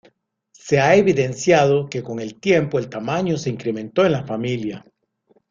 Se 0.49 0.79
ha 0.79 0.95
evidenciado 0.95 1.87
que 1.87 2.01
con 2.01 2.19
el 2.19 2.39
tiempo, 2.39 2.79
el 2.79 2.89
tamaño 2.89 3.37
se 3.37 3.51
incrementó 3.51 4.03
en 4.03 4.13
la 4.13 4.23
familia. 4.25 4.83